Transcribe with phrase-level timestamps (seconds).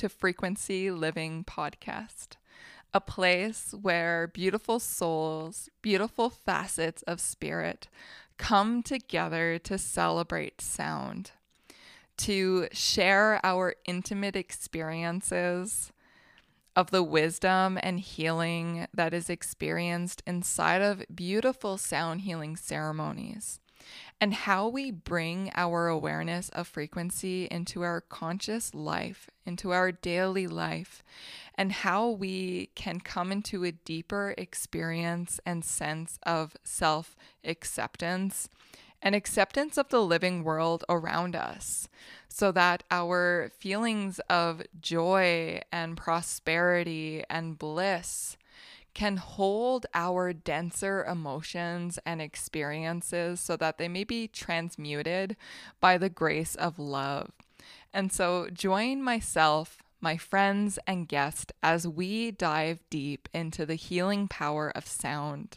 [0.00, 2.36] to Frequency Living Podcast,
[2.94, 7.86] a place where beautiful souls, beautiful facets of spirit
[8.38, 11.32] come together to celebrate sound,
[12.16, 15.92] to share our intimate experiences
[16.74, 23.60] of the wisdom and healing that is experienced inside of beautiful sound healing ceremonies
[24.20, 30.46] and how we bring our awareness of frequency into our conscious life, into our daily
[30.46, 31.02] life,
[31.54, 38.48] and how we can come into a deeper experience and sense of self acceptance
[39.02, 41.88] and acceptance of the living world around us
[42.28, 48.36] so that our feelings of joy and prosperity and bliss
[49.00, 55.34] can hold our denser emotions and experiences so that they may be transmuted
[55.80, 57.30] by the grace of love.
[57.94, 64.28] And so, join myself, my friends, and guests as we dive deep into the healing
[64.28, 65.56] power of sound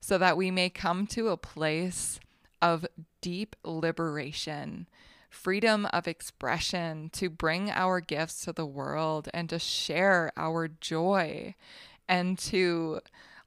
[0.00, 2.20] so that we may come to a place
[2.62, 2.86] of
[3.20, 4.86] deep liberation
[5.30, 11.54] freedom of expression, to bring our gifts to the world and to share our joy
[12.10, 13.00] and to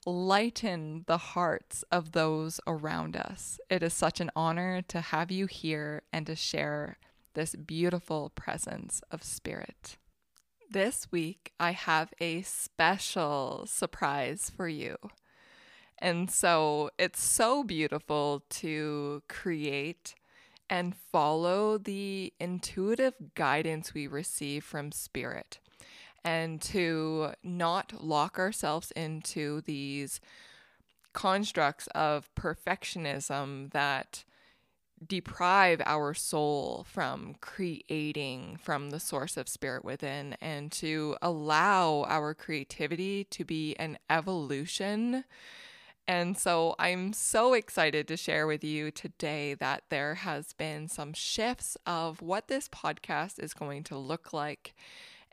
[0.06, 3.60] lighten the hearts of those around us.
[3.70, 6.98] It is such an honor to have you here and to share
[7.34, 9.98] this beautiful presence of spirit.
[10.72, 14.96] This week, I have a special surprise for you.
[16.00, 20.16] And so it's so beautiful to create
[20.70, 25.60] and follow the intuitive guidance we receive from spirit
[26.24, 30.20] and to not lock ourselves into these
[31.14, 34.24] constructs of perfectionism that
[35.06, 42.34] deprive our soul from creating from the source of spirit within and to allow our
[42.34, 45.26] creativity to be an evolution.
[46.08, 51.14] And so I'm so excited to share with you today that there has been some
[51.14, 54.74] shifts of what this podcast is going to look like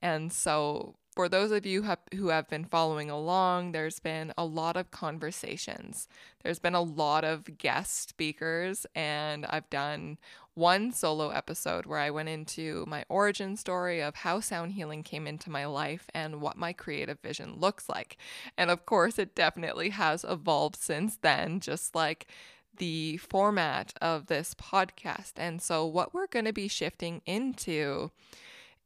[0.03, 1.85] and so, for those of you
[2.15, 6.09] who have been following along, there's been a lot of conversations.
[6.43, 10.19] There's been a lot of guest speakers, and I've done
[10.55, 15.27] one solo episode where I went into my origin story of how sound healing came
[15.27, 18.17] into my life and what my creative vision looks like.
[18.57, 22.29] And of course, it definitely has evolved since then, just like
[22.77, 25.33] the format of this podcast.
[25.37, 28.11] And so, what we're going to be shifting into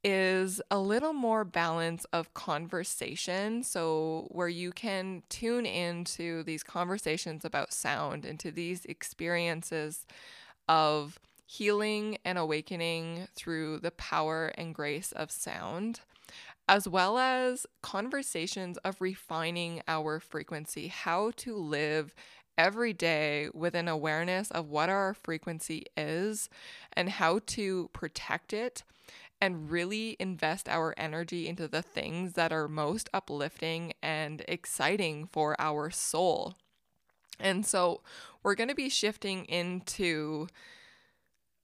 [0.04, 3.64] is a little more balance of conversation.
[3.64, 10.06] So, where you can tune into these conversations about sound, into these experiences
[10.68, 16.00] of healing and awakening through the power and grace of sound,
[16.68, 22.14] as well as conversations of refining our frequency, how to live
[22.56, 26.48] every day with an awareness of what our frequency is
[26.92, 28.82] and how to protect it
[29.40, 35.54] and really invest our energy into the things that are most uplifting and exciting for
[35.58, 36.54] our soul.
[37.40, 38.02] And so
[38.42, 40.46] we're going to be shifting into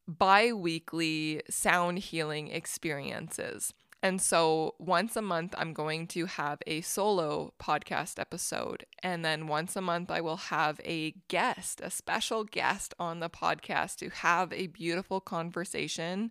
[0.07, 3.73] bi weekly sound healing experiences.
[4.03, 8.87] And so once a month, I'm going to have a solo podcast episode.
[9.03, 13.29] And then once a month, I will have a guest, a special guest on the
[13.29, 16.31] podcast to have a beautiful conversation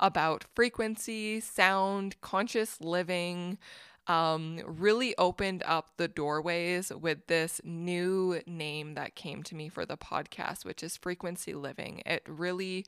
[0.00, 3.58] about frequency, sound, conscious living,
[4.06, 9.84] um, really opened up the doorways with this new name that came to me for
[9.84, 12.02] the podcast, which is Frequency Living.
[12.06, 12.86] It really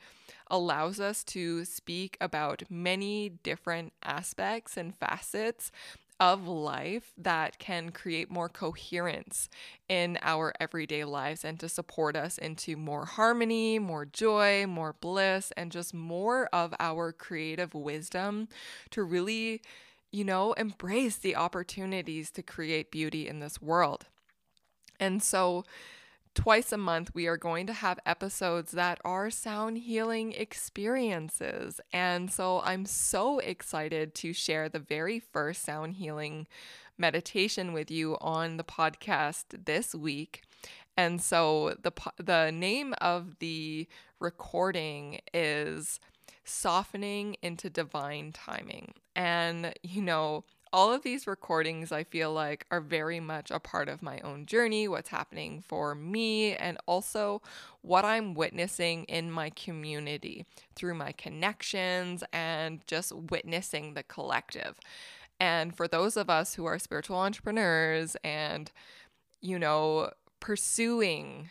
[0.49, 5.73] allows us to speak about many different aspects and facets
[6.21, 9.49] of life that can create more coherence
[9.89, 15.53] in our everyday lives and to support us into more harmony, more joy, more bliss,
[15.57, 18.49] and just more of our creative wisdom
[18.91, 19.63] to really
[20.11, 24.07] you know, embrace the opportunities to create beauty in this world.
[24.99, 25.65] And so,
[26.39, 31.81] twice a month, we are going to have episodes that are sound healing experiences.
[31.93, 36.47] And so, I'm so excited to share the very first sound healing
[36.97, 40.43] meditation with you on the podcast this week.
[40.97, 41.91] And so, the,
[42.23, 43.89] the name of the
[44.21, 45.99] recording is
[46.45, 48.95] softening into divine timing.
[49.17, 53.89] And, you know, all of these recordings, I feel like, are very much a part
[53.89, 57.43] of my own journey, what's happening for me, and also
[57.83, 60.45] what I'm witnessing in my community
[60.75, 64.79] through my connections and just witnessing the collective.
[65.41, 68.71] And for those of us who are spiritual entrepreneurs and,
[69.41, 70.11] you know,
[70.41, 71.51] pursuing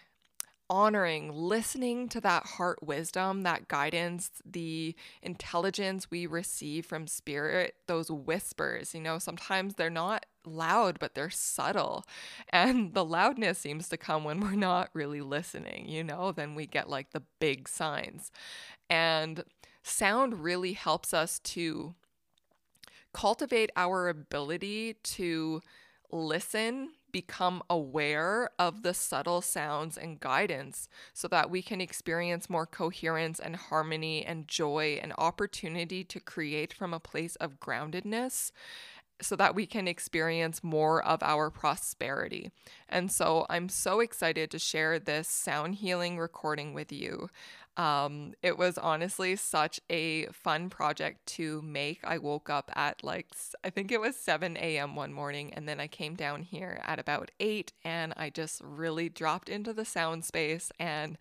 [0.70, 8.12] honoring, listening to that heart wisdom, that guidance, the intelligence we receive from spirit, those
[8.12, 12.06] whispers, you know, sometimes they're not loud, but they're subtle.
[12.50, 16.66] And the loudness seems to come when we're not really listening, you know, then we
[16.66, 18.32] get like the big signs.
[18.90, 19.44] And
[19.84, 21.96] sound really helps us to
[23.14, 25.62] cultivate our ability to
[26.12, 32.66] listen become aware of the subtle sounds and guidance so that we can experience more
[32.66, 38.52] coherence and harmony and joy and opportunity to create from a place of groundedness
[39.22, 42.52] so that we can experience more of our prosperity.
[42.88, 47.30] And so I'm so excited to share this sound healing recording with you.
[47.78, 52.00] Um, it was honestly such a fun project to make.
[52.04, 53.28] I woke up at like,
[53.64, 54.96] I think it was 7 a.m.
[54.96, 59.10] one morning, and then I came down here at about 8, and I just really
[59.10, 61.20] dropped into the sound space and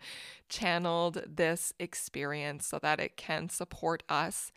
[0.49, 4.51] channeled this experience so that it can support us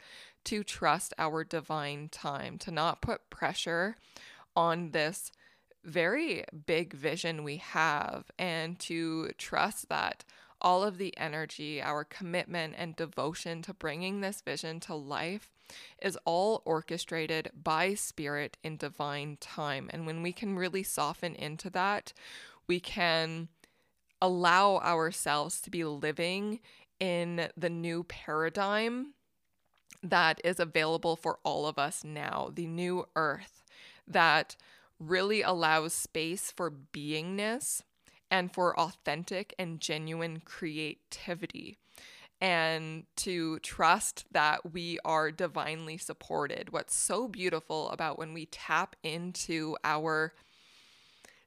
[0.45, 3.97] to trust our divine time, to not put pressure
[4.57, 5.31] on this
[5.85, 10.25] very big vision we have, and to trust that
[10.61, 15.51] all of the energy, our commitment and devotion to bringing this vision to life
[16.03, 19.89] is all orchestrated by spirit in divine time.
[19.93, 22.13] And when we can really soften into that,
[22.67, 23.49] we can
[24.21, 26.61] allow ourselves to be living
[26.99, 29.15] in the new paradigm
[30.03, 33.65] that is available for all of us now, the new earth
[34.07, 34.57] that
[34.99, 37.83] really allows space for beingness
[38.31, 41.77] and for authentic and genuine creativity
[42.41, 46.73] and to trust that we are divinely supported.
[46.73, 50.33] What's so beautiful about when we tap into our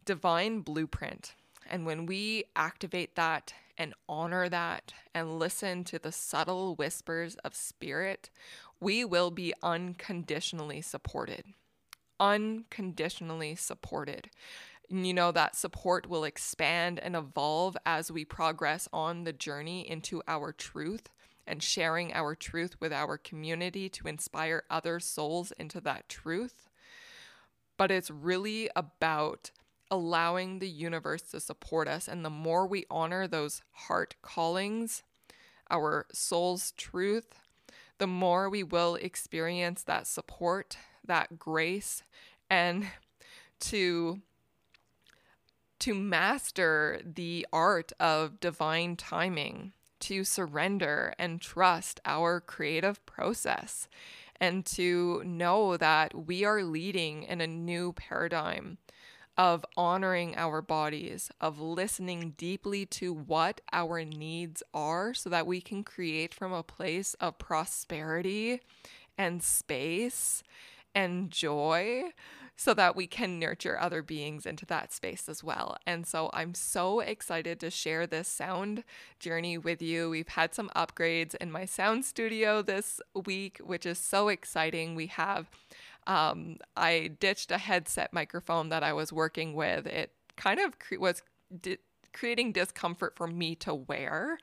[0.06, 1.33] divine blueprint
[1.69, 7.56] and when we activate that and honor that and listen to the subtle whispers of
[7.56, 8.30] spirit,
[8.80, 11.45] we will be unconditionally supported.
[12.19, 14.30] Unconditionally supported
[14.89, 20.21] you know, that support will expand and evolve as we progress on the journey into
[20.27, 21.09] our truth
[21.45, 26.69] and sharing our truth with our community to inspire other souls into that truth.
[27.77, 29.51] But it's really about
[29.89, 32.07] allowing the universe to support us.
[32.07, 35.03] And the more we honor those heart callings,
[35.69, 37.39] our soul's truth,
[37.97, 42.03] the more we will experience that support, that grace,
[42.50, 42.88] and
[43.59, 44.21] to
[45.79, 53.87] to master the art of divine timing, to surrender and trust our creative process,
[54.39, 58.77] and to know that we are leading in a new paradigm
[59.37, 65.59] of honoring our bodies, of listening deeply to what our needs are so that we
[65.59, 68.61] can create from a place of prosperity
[69.18, 70.44] and space
[70.94, 72.03] and joy
[72.56, 75.78] so that we can nurture other beings into that space as well.
[75.88, 78.83] And so I'm so excited to share this sound
[79.19, 80.10] journey with you.
[80.10, 84.95] We've had some upgrades in my sound studio this week, which is so exciting.
[84.95, 85.50] We have,
[86.06, 89.88] um, I ditched a headset microphone that I was working with.
[89.88, 91.22] It kind of cre- was.
[91.62, 91.78] Di-
[92.14, 94.38] creating discomfort for me to wear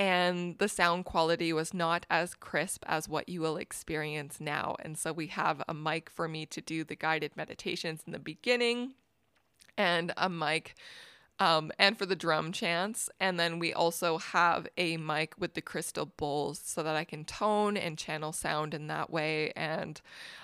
[0.00, 4.74] and the sound quality was not as crisp as what you will experience now.
[4.80, 8.18] And so we have a mic for me to do the guided meditations in the
[8.18, 8.94] beginning
[9.76, 10.74] and a mic
[11.40, 13.08] um, and for the drum chants.
[13.18, 17.24] And then we also have a mic with the crystal bowls so that I can
[17.24, 19.50] tone and channel sound in that way.
[19.56, 20.00] And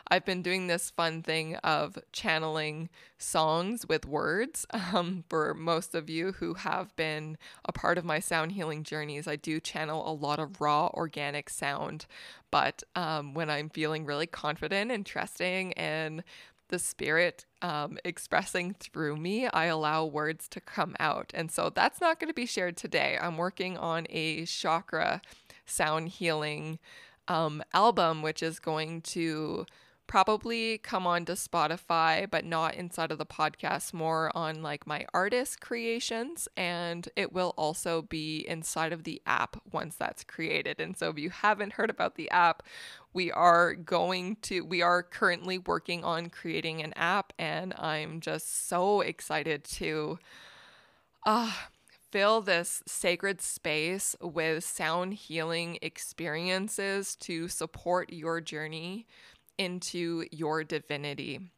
[0.08, 2.88] I've been doing this fun thing of channeling
[3.18, 4.66] songs with words.
[4.96, 9.26] Um, for most of you who have been a part of my sound healing journeys,
[9.26, 12.06] I do channel a lot of raw organic sound.
[12.52, 16.22] But um, when I'm feeling really confident and trusting and
[16.68, 21.30] the spirit um, expressing through me, I allow words to come out.
[21.34, 23.18] And so that's not going to be shared today.
[23.20, 25.22] I'm working on a chakra
[25.64, 26.78] sound healing
[27.28, 29.66] um, album, which is going to
[30.06, 35.06] probably come on to Spotify, but not inside of the podcast, more on like my
[35.12, 36.48] artist creations.
[36.56, 40.80] And it will also be inside of the app once that's created.
[40.80, 42.62] And so if you haven't heard about the app,
[43.12, 47.32] we are going to, we are currently working on creating an app.
[47.38, 50.18] And I'm just so excited to,
[51.24, 51.52] uh,
[52.12, 59.06] fill this sacred space with sound healing experiences to support your journey
[59.58, 61.50] into your divinity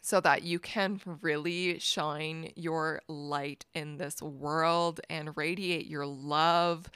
[0.00, 6.90] so that you can really shine your light in this world and radiate your love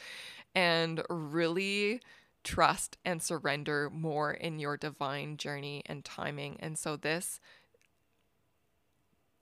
[0.54, 2.00] and really
[2.44, 6.56] trust and surrender more in your divine journey and timing.
[6.60, 7.40] And so this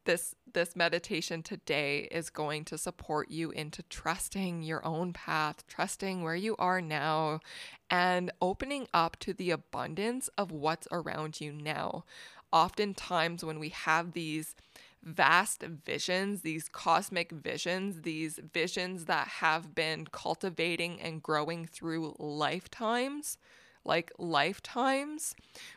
[0.05, 6.23] this this meditation today is going to support you into trusting your own path, trusting
[6.23, 7.41] where you are now
[7.89, 12.05] and opening up to the abundance of what's around you now.
[12.53, 14.57] Oftentimes when we have these
[15.03, 23.39] vast visions, these cosmic visions, these visions that have been cultivating and growing through lifetimes,
[23.85, 25.35] like lifetimes,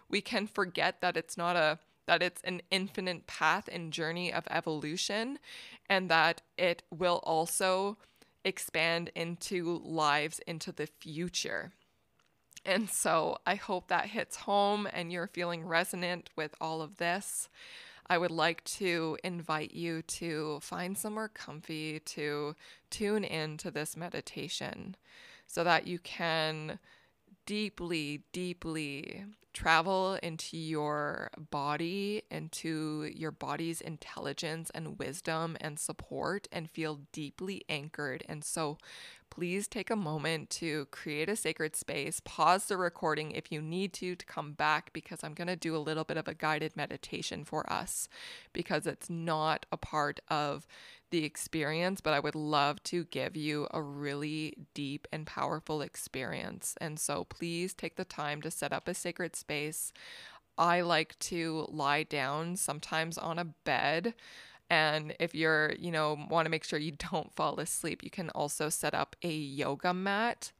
[0.10, 4.46] we can forget that it's not a that it's an infinite path and journey of
[4.50, 5.40] evolution,
[5.90, 7.98] and that it will also
[8.44, 11.72] expand into lives into the future.
[12.66, 17.50] And so I hope that hits home and you're feeling resonant with all of this.
[18.08, 22.56] I would like to invite you to find somewhere comfy to
[22.90, 24.96] tune in to this meditation
[25.48, 26.80] so that you can
[27.46, 36.70] deeply, deeply travel into your body, into your body's intelligence and wisdom and support, and
[36.70, 38.24] feel deeply anchored.
[38.28, 38.78] And so,
[39.34, 42.20] please take a moment to create a sacred space.
[42.24, 45.76] Pause the recording if you need to to come back because I'm going to do
[45.76, 48.08] a little bit of a guided meditation for us
[48.54, 50.68] because it's not a part of
[51.10, 56.76] the experience, but I would love to give you a really deep and powerful experience.
[56.82, 59.43] And so please take the time to set up a sacred space.
[60.58, 64.14] I like to lie down sometimes on a bed.
[64.70, 68.30] And if you're, you know, want to make sure you don't fall asleep, you can
[68.32, 70.52] also set up a yoga mat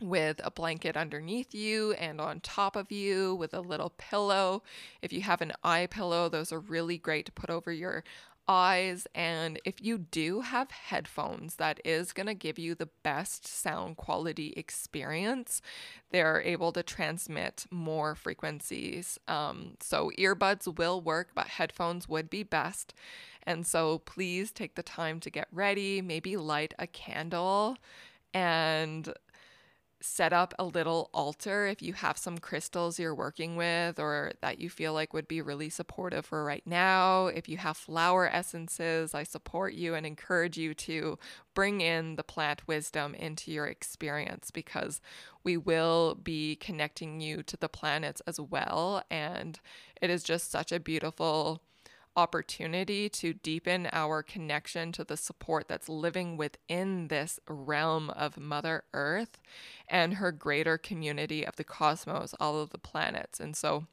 [0.00, 4.62] with a blanket underneath you and on top of you with a little pillow.
[5.02, 8.04] If you have an eye pillow, those are really great to put over your
[8.48, 9.06] eyes.
[9.14, 13.96] And if you do have headphones, that is going to give you the best sound
[13.96, 15.60] quality experience.
[16.10, 19.18] They're able to transmit more frequencies.
[19.28, 22.94] Um, so earbuds will work, but headphones would be best.
[23.42, 27.76] And so please take the time to get ready, maybe light a candle
[28.34, 29.12] and
[30.00, 34.60] set up a little altar if you have some crystals you're working with or that
[34.60, 37.26] you feel like would be really supportive for right now.
[37.26, 41.18] If you have flower essences, I support you and encourage you to
[41.54, 45.00] bring in the plant wisdom into your experience because
[45.42, 49.02] we will be connecting you to the planets as well.
[49.10, 49.58] And
[50.00, 51.62] it is just such a beautiful
[52.18, 58.82] opportunity to deepen our connection to the support that's living within this realm of Mother
[58.92, 59.40] Earth
[59.86, 63.38] and her greater community of the cosmos, all of the planets.
[63.38, 63.86] And so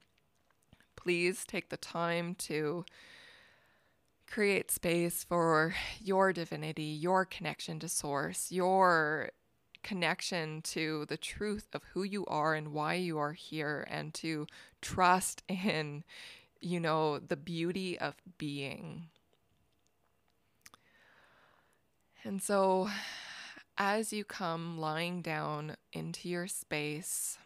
[0.96, 2.84] please take the time to
[4.26, 9.30] create space for your divinity, your connection to source, your
[9.84, 14.48] connection to the truth of who you are and why you are here, and to
[14.82, 16.04] trust in
[16.66, 19.10] you know, the beauty of being.
[22.24, 22.90] And so,
[23.78, 27.38] as you come lying down into your space,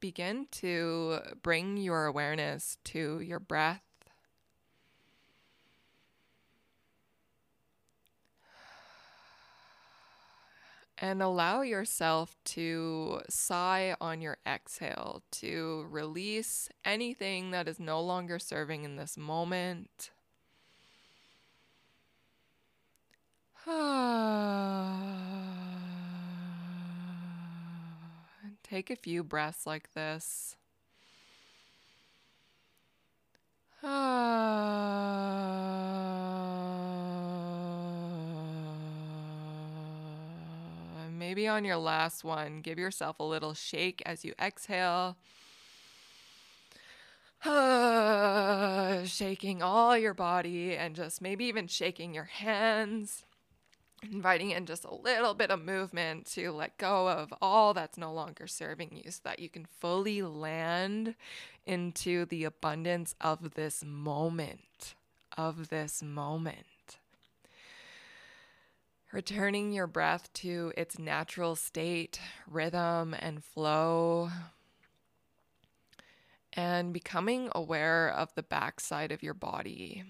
[0.00, 3.82] begin to bring your awareness to your breath.
[11.00, 18.40] And allow yourself to sigh on your exhale, to release anything that is no longer
[18.40, 20.10] serving in this moment.
[28.64, 30.56] Take a few breaths like this.
[41.18, 45.16] maybe on your last one, give yourself a little shake as you exhale.
[49.06, 53.24] shaking all your body and just maybe even shaking your hands
[54.02, 58.12] inviting in just a little bit of movement to let go of all that's no
[58.12, 61.14] longer serving you so that you can fully land
[61.66, 64.94] into the abundance of this moment,
[65.36, 66.66] of this moment.
[69.10, 74.30] Returning your breath to its natural state, rhythm, and flow.
[76.52, 80.04] And becoming aware of the backside of your body.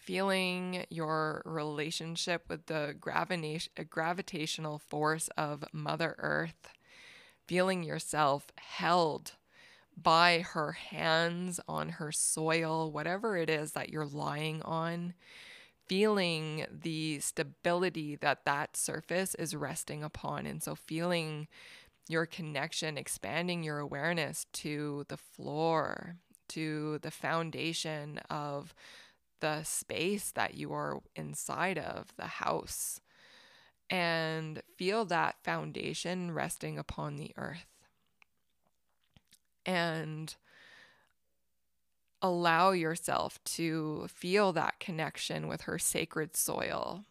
[0.00, 6.70] Feeling your relationship with the gravitational force of Mother Earth,
[7.46, 9.32] feeling yourself held
[9.96, 15.14] by her hands on her soil, whatever it is that you're lying on,
[15.90, 20.46] feeling the stability that that surface is resting upon.
[20.46, 21.48] And so feeling
[22.08, 26.14] your connection, expanding your awareness to the floor,
[26.50, 28.72] to the foundation of
[29.40, 33.00] the space that you are inside of, the house,
[33.90, 37.66] and feel that foundation resting upon the earth.
[39.66, 40.36] And
[42.22, 47.04] allow yourself to feel that connection with her sacred soil.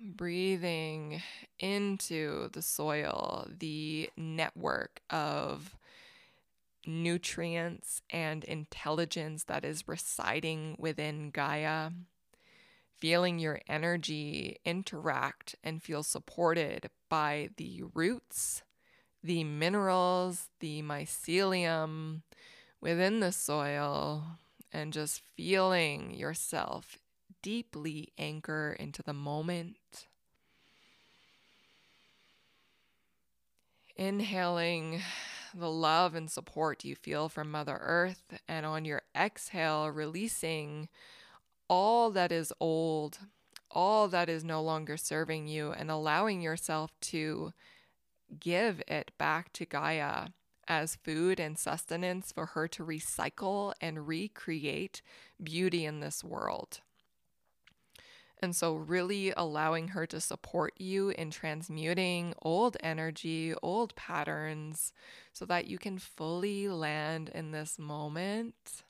[0.00, 1.22] Breathing
[1.58, 5.76] into the soil, the network of
[6.86, 11.90] nutrients and intelligence that is residing within Gaia,
[12.96, 18.62] feeling your energy interact and feel supported by the roots,
[19.22, 22.22] the minerals, the mycelium
[22.80, 24.24] within the soil,
[24.72, 26.98] and just feeling yourself
[27.42, 30.06] deeply anchor into the moment.
[33.96, 35.00] Inhaling
[35.54, 40.88] the love and support you feel from Mother Earth, and on your exhale, releasing
[41.68, 43.18] all that is old,
[43.70, 47.52] all that is no longer serving you, and allowing yourself to
[48.40, 50.28] give it back to Gaia
[50.66, 55.00] as food and sustenance for her to recycle and recreate
[55.42, 56.80] beauty in this world.
[58.40, 64.92] And so, really allowing her to support you in transmuting old energy, old patterns,
[65.32, 68.84] so that you can fully land in this moment.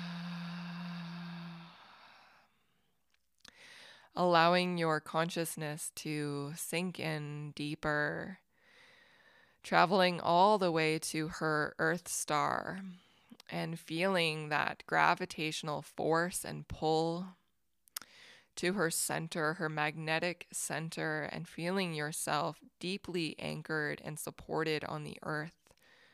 [4.15, 8.37] Allowing your consciousness to sink in deeper,
[9.63, 12.81] traveling all the way to her Earth star
[13.49, 17.25] and feeling that gravitational force and pull
[18.55, 25.17] to her center, her magnetic center, and feeling yourself deeply anchored and supported on the
[25.23, 25.55] earth,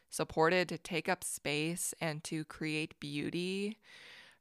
[0.09, 3.77] supported to take up space and to create beauty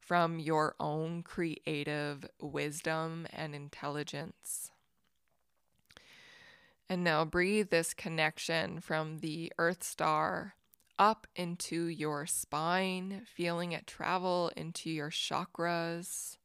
[0.08, 4.70] from your own creative wisdom and intelligence.
[6.88, 10.54] And now breathe this connection from the Earth Star
[10.98, 16.38] up into your spine, feeling it travel into your chakras,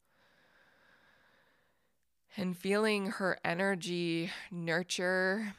[2.36, 5.54] and feeling her energy nurture,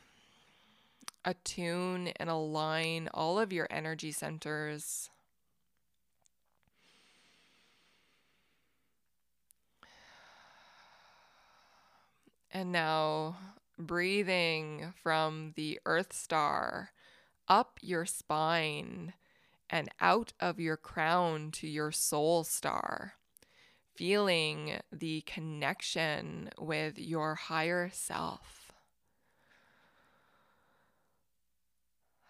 [1.25, 5.09] attune, and align all of your energy centers.
[12.57, 13.37] And now
[13.77, 16.93] breathing from the Earth Star
[17.49, 19.13] up your spine
[19.69, 23.15] and out of your crown to your soul star,
[23.97, 28.73] feeling the connection with your higher self.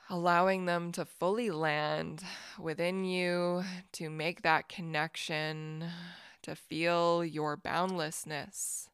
[0.09, 2.25] Allowing them to fully land
[2.59, 5.85] within you, to make that connection,
[6.43, 8.89] to feel your boundlessness,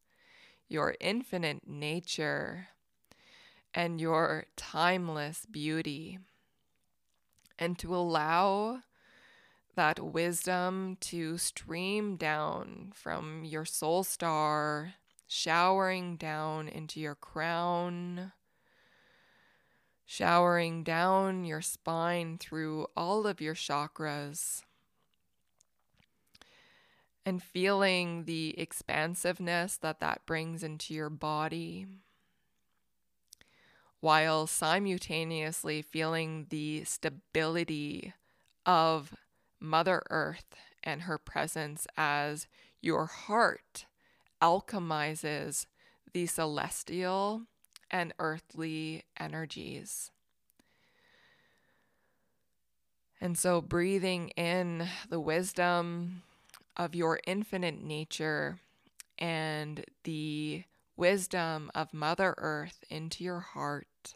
[0.71, 2.69] your infinite nature
[3.75, 6.19] and your timeless beauty,
[7.59, 8.81] and to allow
[9.77, 14.95] that wisdom to stream down from your soul star,
[15.27, 18.33] showering down into your crown,
[20.05, 24.63] showering down your spine through all of your chakras.
[27.25, 31.87] And feeling the expansiveness that that brings into your body
[34.01, 38.15] while simultaneously feeling the stability
[38.65, 39.15] of
[39.61, 42.47] Mother Earth and her presence as
[42.81, 43.85] your heart
[44.41, 45.67] alchemizes
[46.13, 47.43] the celestial
[47.91, 50.11] and earthly energies.
[53.21, 56.23] And so, breathing in the wisdom
[56.77, 58.59] of your infinite nature
[59.19, 60.65] and the
[60.97, 64.15] wisdom of Mother Earth into your heart.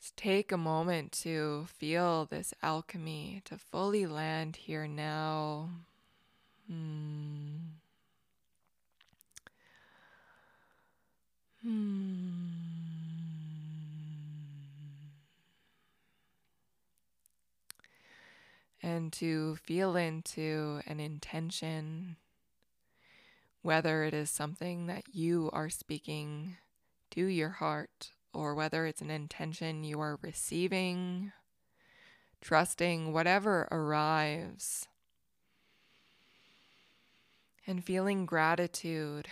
[0.00, 5.70] Just take a moment to feel this alchemy, to fully land here now.
[6.68, 7.56] Hmm.
[11.62, 12.65] Hmm.
[18.86, 22.14] And to feel into an intention,
[23.60, 26.56] whether it is something that you are speaking
[27.10, 31.32] to your heart or whether it's an intention you are receiving,
[32.40, 34.86] trusting whatever arrives,
[37.66, 39.26] and feeling gratitude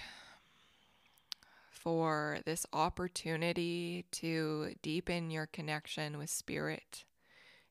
[1.71, 7.05] for this opportunity to deepen your connection with Spirit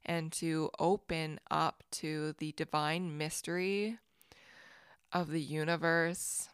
[0.05, 3.97] and to open up to the divine mystery
[5.11, 6.49] of the universe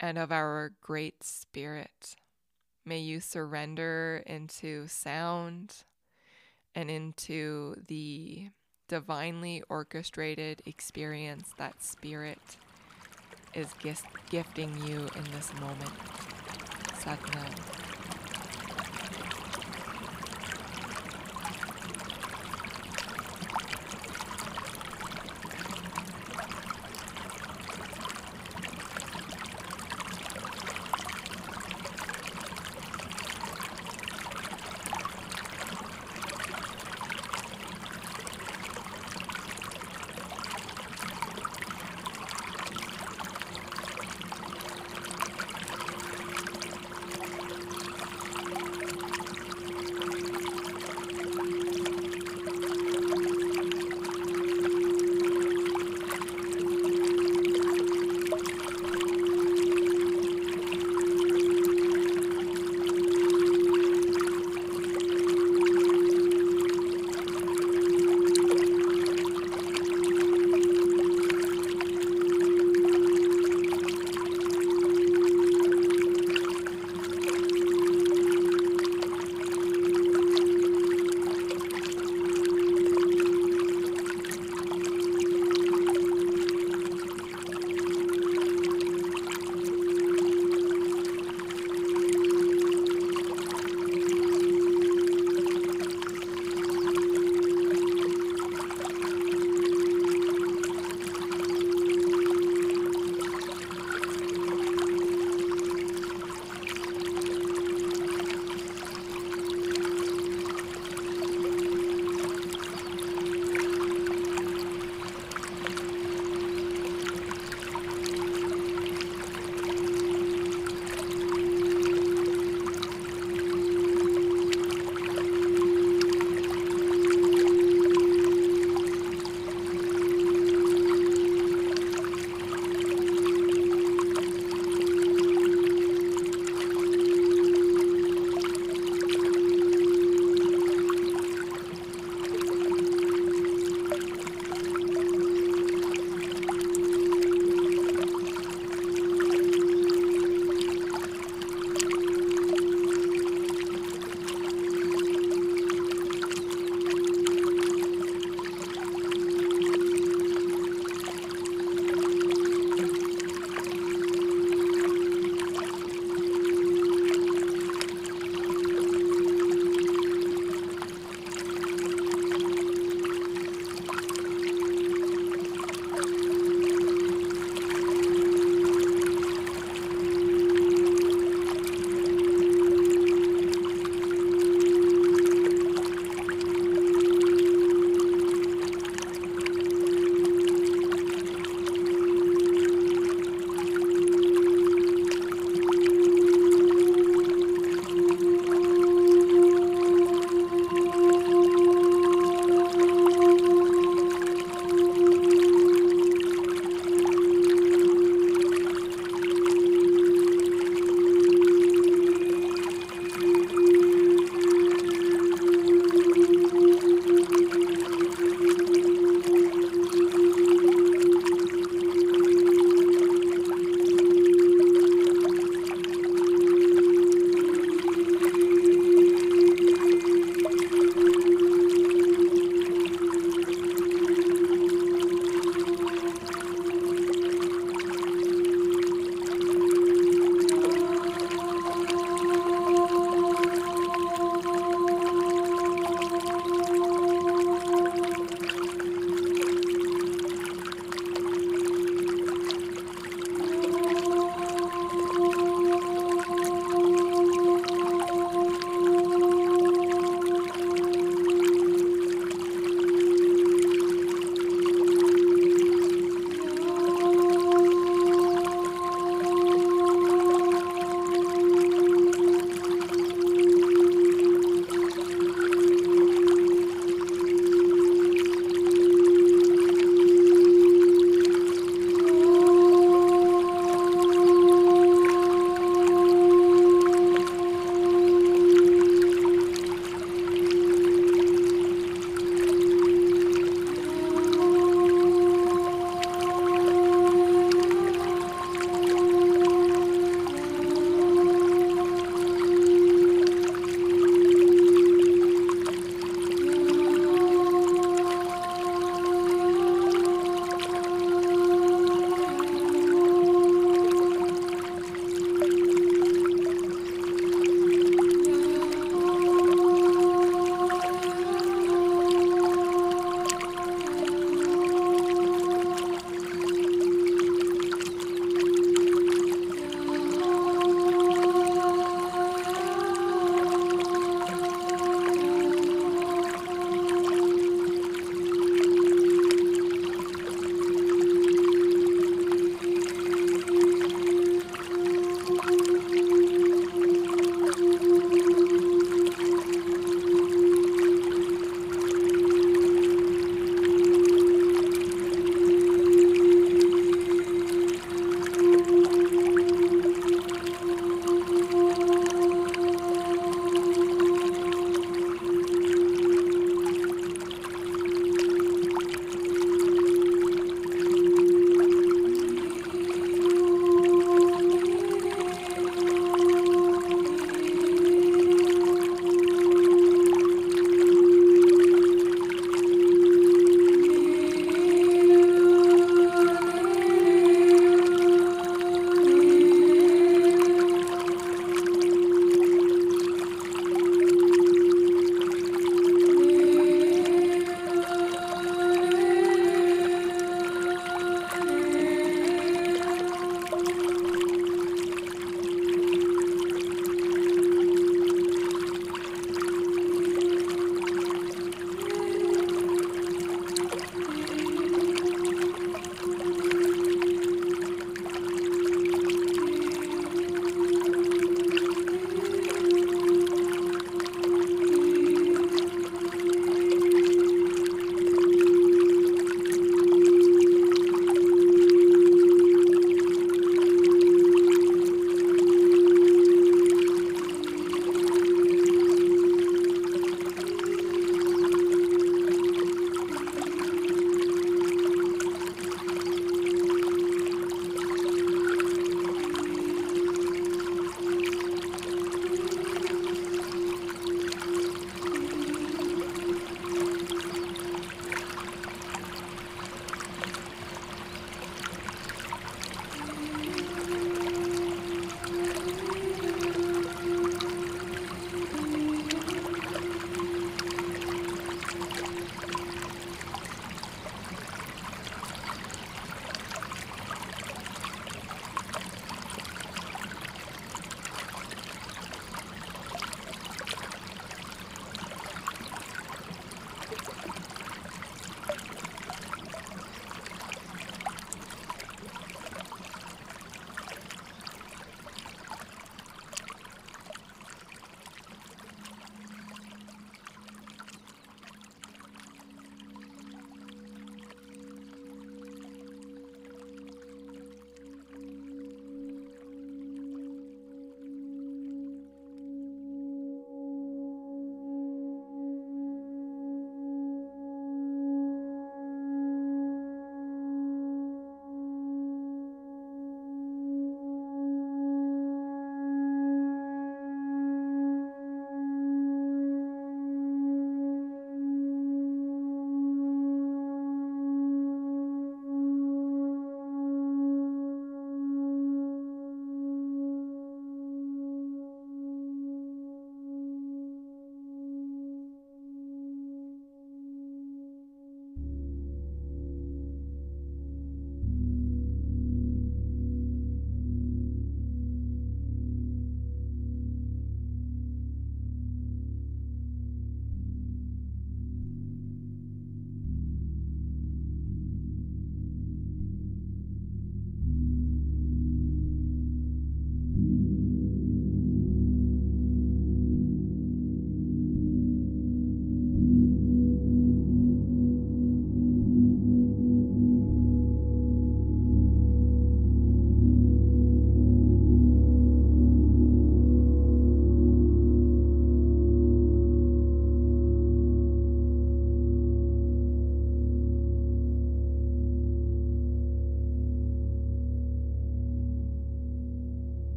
[0.00, 2.16] and of our great spirit.
[2.84, 5.84] May you surrender into sound
[6.74, 8.50] and into the
[8.88, 12.38] divinely orchestrated experience that spirit
[13.54, 13.68] is
[14.30, 15.92] gifting you in this moment.
[17.00, 17.93] Satnam.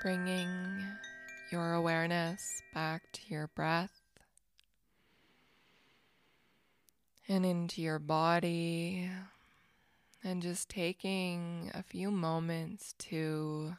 [0.00, 0.84] Bringing
[1.50, 4.00] your awareness back to your breath
[7.26, 9.10] and into your body,
[10.22, 13.74] and just taking a few moments to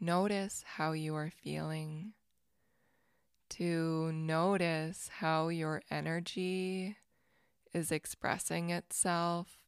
[0.00, 2.14] notice how you are feeling,
[3.50, 6.96] to notice how your energy
[7.74, 9.58] is expressing itself,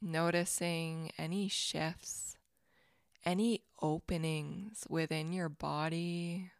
[0.00, 2.33] noticing any shifts,
[3.24, 6.50] any openings within your body.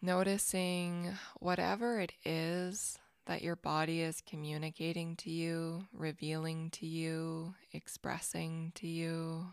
[0.00, 8.72] Noticing whatever it is that your body is communicating to you, revealing to you, expressing
[8.76, 9.48] to you.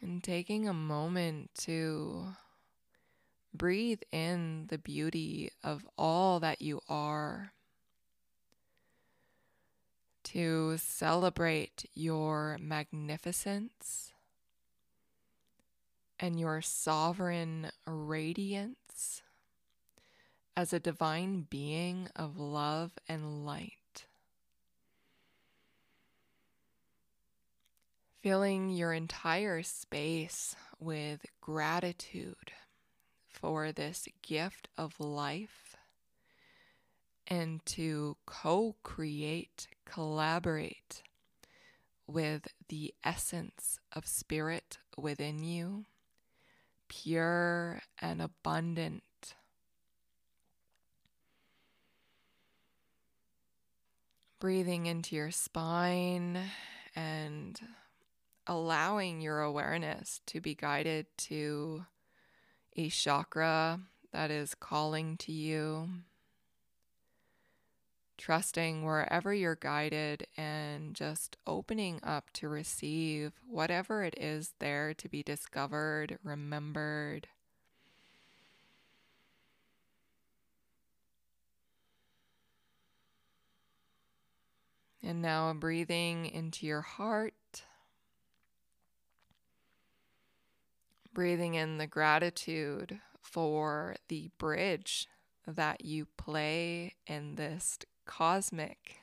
[0.00, 2.28] And taking a moment to
[3.54, 7.52] breathe in the beauty of all that you are,
[10.22, 14.12] to celebrate your magnificence
[16.20, 19.22] and your sovereign radiance
[20.56, 24.04] as a divine being of love and light.
[28.22, 32.52] Filling your entire space with gratitude
[33.40, 35.76] for this gift of life
[37.26, 41.02] and to co create, collaborate
[42.06, 45.86] with the essence of spirit within you
[46.88, 49.02] pure and abundant.
[54.40, 56.38] Breathing into your spine
[56.96, 57.60] and
[58.46, 61.84] allowing your awareness to be guided to
[62.76, 63.80] a chakra
[64.12, 65.88] that is calling to you
[68.20, 75.08] trusting wherever you're guided and just opening up to receive whatever it is there to
[75.08, 77.28] be discovered, remembered.
[85.02, 87.32] And now breathing into your heart.
[91.12, 95.08] Breathing in the gratitude for the bridge
[95.46, 99.00] that you play in this cosmic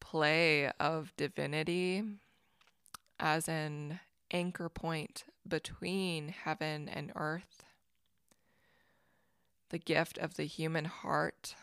[0.00, 2.04] play of divinity
[3.18, 3.98] as an
[4.30, 7.64] anchor point between heaven and earth,
[9.70, 11.56] the gift of the human heart.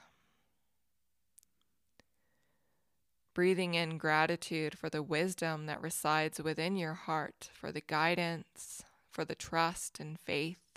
[3.33, 9.23] Breathing in gratitude for the wisdom that resides within your heart, for the guidance, for
[9.23, 10.71] the trust and faith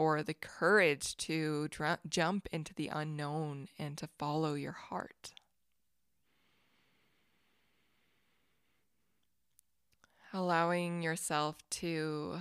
[0.00, 5.34] for the courage to dr- jump into the unknown and to follow your heart.
[10.32, 12.38] Allowing yourself to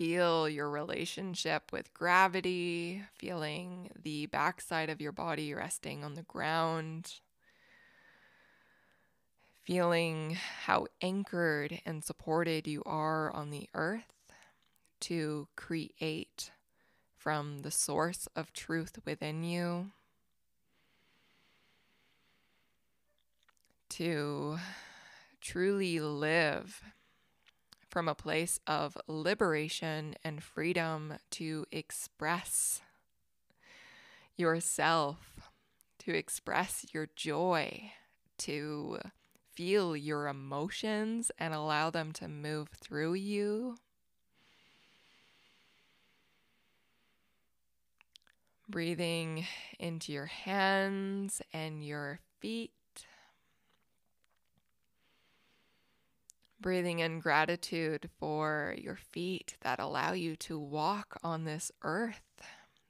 [0.00, 7.16] feel your relationship with gravity, feeling the backside of your body resting on the ground,
[9.62, 14.32] feeling how anchored and supported you are on the earth
[15.00, 16.50] to create
[17.18, 19.90] from the source of truth within you,
[23.90, 24.56] to
[25.42, 26.82] truly live
[27.90, 32.80] from a place of liberation and freedom to express
[34.36, 35.50] yourself,
[35.98, 37.92] to express your joy,
[38.38, 38.98] to
[39.52, 43.76] feel your emotions and allow them to move through you
[48.70, 49.46] Breathing
[49.80, 52.70] into your hands and your feet.
[56.60, 62.42] Breathing in gratitude for your feet that allow you to walk on this earth,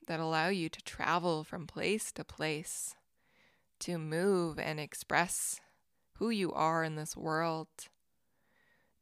[0.09, 2.97] that allow you to travel from place to place,
[3.79, 5.61] to move and express
[6.15, 7.69] who you are in this world.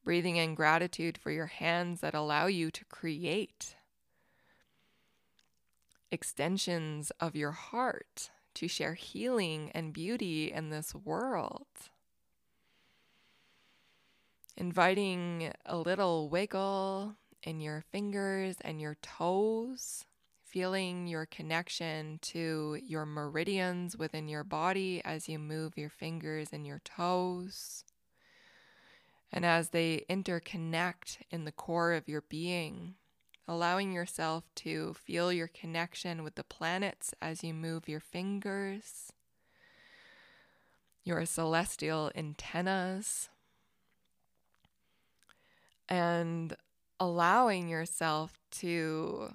[0.04, 3.74] Breathing in gratitude for your hands that allow you to create
[6.10, 11.66] extensions of your heart to share healing and beauty in this world.
[14.61, 20.04] Inviting a little wiggle in your fingers and your toes,
[20.42, 26.66] feeling your connection to your meridians within your body as you move your fingers and
[26.66, 27.84] your toes.
[29.30, 32.94] And as they interconnect in the core of your being,
[33.46, 39.12] allowing yourself to feel your connection with the planets as you move your fingers,
[41.04, 43.28] your celestial antennas,
[45.89, 46.55] and
[47.01, 49.32] allowing yourself to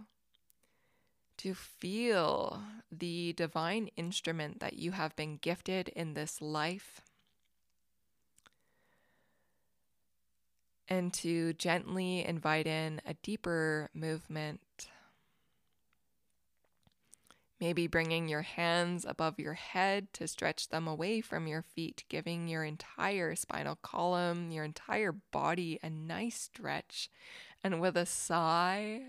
[1.38, 7.02] to feel the divine instrument that you have been gifted in this life
[10.88, 14.62] and to gently invite in a deeper movement.
[17.64, 22.50] Maybe bringing your hands above your head to stretch them away from your feet, giving
[22.50, 27.10] your entire spinal column, your entire body a nice stretch.
[27.64, 29.04] And with a sigh,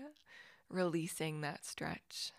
[0.69, 2.31] releasing that stretch.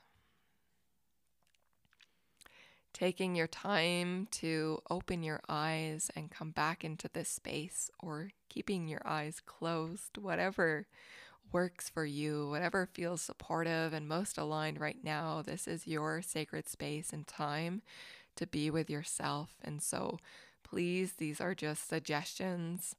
[2.94, 8.88] Taking your time to open your eyes and come back into this space, or keeping
[8.88, 10.86] your eyes closed, whatever
[11.52, 15.42] works for you, whatever feels supportive and most aligned right now.
[15.42, 17.82] This is your sacred space and time
[18.36, 19.50] to be with yourself.
[19.62, 20.18] And so,
[20.62, 22.96] please, these are just suggestions.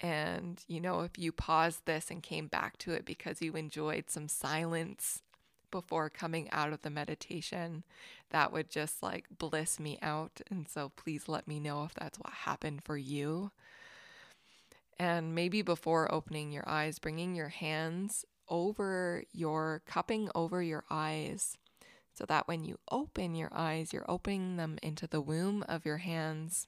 [0.00, 4.10] And, you know, if you paused this and came back to it because you enjoyed
[4.10, 5.22] some silence
[5.70, 7.82] before coming out of the meditation,
[8.30, 10.40] that would just like bliss me out.
[10.50, 13.50] And so please let me know if that's what happened for you.
[14.98, 21.56] And maybe before opening your eyes, bringing your hands over your cupping over your eyes
[22.14, 25.98] so that when you open your eyes, you're opening them into the womb of your
[25.98, 26.66] hands,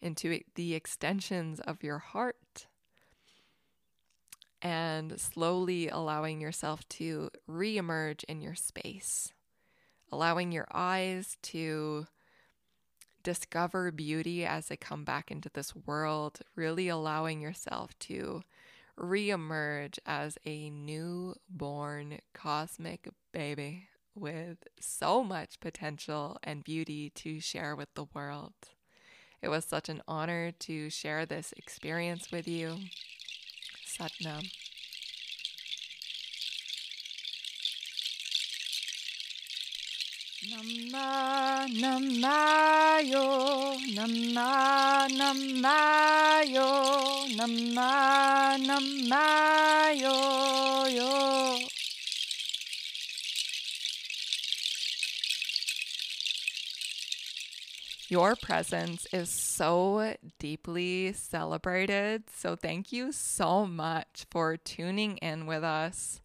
[0.00, 2.66] into the extensions of your heart
[4.60, 9.32] and slowly allowing yourself to re-emerge in your space,
[10.10, 12.06] allowing your eyes to
[13.26, 18.40] discover beauty as they come back into this world, really allowing yourself to
[18.96, 27.92] re-emerge as a newborn cosmic baby with so much potential and beauty to share with
[27.94, 28.54] the world.
[29.42, 32.78] It was such an honor to share this experience with you.
[33.84, 34.48] Satnam.
[40.46, 40.78] Nammayo
[43.96, 45.08] Namma
[48.60, 49.40] Nammayo
[50.94, 51.58] yo
[58.08, 62.30] Your presence is so deeply celebrated.
[62.32, 66.20] So, thank you so much for tuning in with us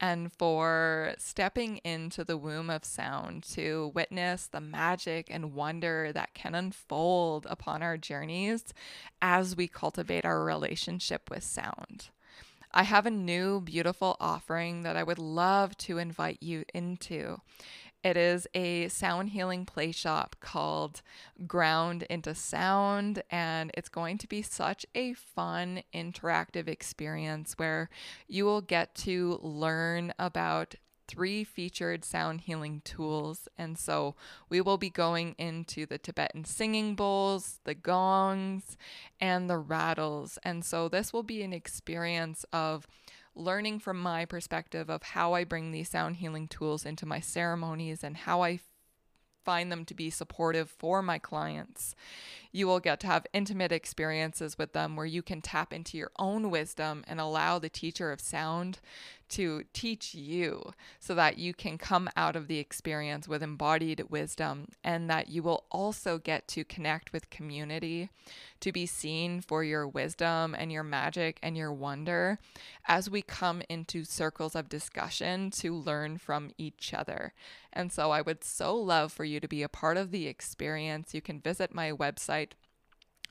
[0.00, 6.32] and for stepping into the womb of sound to witness the magic and wonder that
[6.32, 8.72] can unfold upon our journeys
[9.20, 12.08] as we cultivate our relationship with sound.
[12.72, 17.40] I have a new beautiful offering that I would love to invite you into.
[18.02, 21.02] It is a sound healing play shop called
[21.46, 27.90] Ground into Sound, and it's going to be such a fun, interactive experience where
[28.26, 30.76] you will get to learn about
[31.10, 33.48] three featured sound healing tools.
[33.58, 34.14] And so
[34.48, 38.76] we will be going into the Tibetan singing bowls, the gongs,
[39.20, 40.38] and the rattles.
[40.44, 42.86] And so this will be an experience of
[43.34, 48.02] learning from my perspective of how I bring these sound healing tools into my ceremonies
[48.02, 48.60] and how I
[49.44, 51.94] find them to be supportive for my clients.
[52.52, 56.10] You will get to have intimate experiences with them where you can tap into your
[56.18, 58.80] own wisdom and allow the teacher of sound
[59.30, 64.68] to teach you so that you can come out of the experience with embodied wisdom
[64.84, 68.10] and that you will also get to connect with community
[68.60, 72.38] to be seen for your wisdom and your magic and your wonder
[72.86, 77.32] as we come into circles of discussion to learn from each other.
[77.72, 81.14] And so I would so love for you to be a part of the experience.
[81.14, 82.52] You can visit my website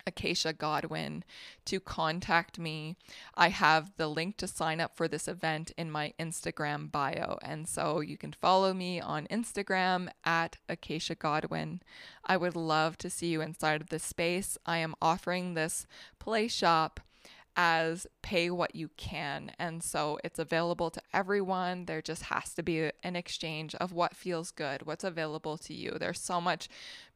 [0.09, 1.23] Acacia Godwin
[1.65, 2.95] to contact me.
[3.35, 7.37] I have the link to sign up for this event in my Instagram bio.
[7.41, 11.81] And so you can follow me on Instagram at Acacia Godwin.
[12.25, 14.57] I would love to see you inside of this space.
[14.65, 15.87] I am offering this
[16.19, 16.99] play shop
[17.55, 19.51] as pay what you can.
[19.59, 21.85] And so it's available to everyone.
[21.85, 25.97] There just has to be an exchange of what feels good, what's available to you.
[25.99, 26.69] There's so much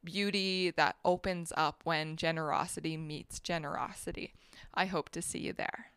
[0.04, 4.34] beauty that opens up when generosity meets generosity.
[4.74, 5.93] I hope to see you there.